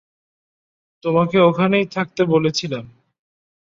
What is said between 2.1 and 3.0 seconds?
বলেছিলাম।